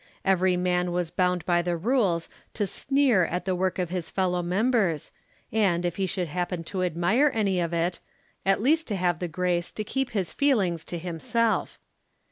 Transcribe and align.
Every 0.25 0.57
man 0.57 0.91
was 0.91 1.11
bound 1.11 1.45
by 1.45 1.61
the 1.61 1.77
rules 1.77 2.27
to 2.55 2.65
sneer 2.65 3.23
at 3.25 3.45
the 3.45 3.53
work 3.53 3.77
of 3.77 3.91
his 3.91 4.09
fellow 4.09 4.41
members 4.41 5.11
and, 5.51 5.85
if 5.85 5.97
he 5.97 6.07
should 6.07 6.27
happen 6.27 6.63
to 6.63 6.81
admire 6.81 7.29
any 7.35 7.59
of 7.59 7.71
it, 7.71 7.99
at 8.43 8.63
least 8.63 8.87
to 8.87 8.95
have 8.95 9.19
the 9.19 9.27
grace 9.27 9.71
to 9.73 9.83
keep 9.83 10.09
his 10.09 10.33
feelings 10.33 10.83
to 10.85 10.97
himself. 10.97 11.77